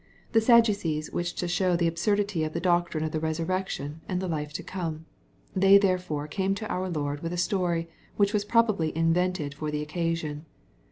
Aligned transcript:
The 0.31 0.41
Sad 0.41 0.63
ducees 0.63 1.11
wished 1.13 1.37
to 1.37 1.47
show 1.47 1.75
the 1.75 1.85
absurdity 1.87 2.43
of 2.43 2.53
the 2.53 2.59
doctrine 2.59 3.03
of 3.03 3.11
the 3.11 3.19
resurrection 3.19 4.01
and 4.09 4.19
the 4.19 4.27
life 4.27 4.51
to 4.53 4.63
come. 4.63 5.05
They 5.55 5.77
therefore 5.77 6.27
came 6.27 6.55
to 6.55 6.67
our 6.71 6.89
Lord 6.89 7.19
with 7.21 7.33
a 7.33 7.37
story 7.37 7.87
which 8.17 8.33
was 8.33 8.43
probably 8.43 8.89
in 8.97 9.13
vented 9.13 9.53
for 9.53 9.69
the 9.69 9.83
occasion. 9.83 10.47